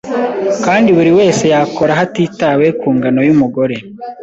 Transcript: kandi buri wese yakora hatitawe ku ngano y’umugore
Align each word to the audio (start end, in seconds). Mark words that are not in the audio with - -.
kandi 0.65 0.89
buri 0.97 1.11
wese 1.19 1.43
yakora 1.53 1.91
hatitawe 1.99 2.65
ku 2.79 2.87
ngano 2.97 3.19
y’umugore 3.27 3.75